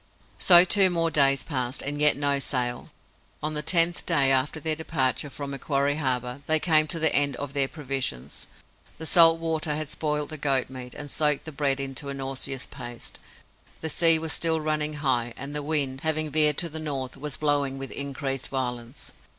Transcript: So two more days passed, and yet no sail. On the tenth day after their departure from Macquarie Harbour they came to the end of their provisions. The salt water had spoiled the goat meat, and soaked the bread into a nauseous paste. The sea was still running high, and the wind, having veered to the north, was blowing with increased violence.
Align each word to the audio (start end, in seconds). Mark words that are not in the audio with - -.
So 0.39 0.63
two 0.65 0.89
more 0.89 1.11
days 1.11 1.43
passed, 1.43 1.83
and 1.83 2.01
yet 2.01 2.17
no 2.17 2.39
sail. 2.39 2.89
On 3.43 3.53
the 3.53 3.61
tenth 3.61 4.03
day 4.03 4.31
after 4.31 4.59
their 4.59 4.75
departure 4.75 5.29
from 5.29 5.51
Macquarie 5.51 5.97
Harbour 5.97 6.41
they 6.47 6.59
came 6.59 6.87
to 6.87 6.97
the 6.97 7.13
end 7.15 7.35
of 7.35 7.53
their 7.53 7.67
provisions. 7.67 8.47
The 8.97 9.05
salt 9.05 9.37
water 9.39 9.75
had 9.75 9.89
spoiled 9.89 10.29
the 10.29 10.39
goat 10.39 10.71
meat, 10.71 10.95
and 10.95 11.11
soaked 11.11 11.45
the 11.45 11.51
bread 11.51 11.79
into 11.79 12.09
a 12.09 12.15
nauseous 12.15 12.65
paste. 12.65 13.19
The 13.81 13.89
sea 13.89 14.17
was 14.17 14.33
still 14.33 14.59
running 14.59 14.93
high, 15.05 15.35
and 15.37 15.53
the 15.53 15.61
wind, 15.61 16.01
having 16.01 16.31
veered 16.31 16.57
to 16.57 16.69
the 16.69 16.79
north, 16.79 17.15
was 17.15 17.37
blowing 17.37 17.77
with 17.77 17.91
increased 17.91 18.47
violence. 18.47 19.13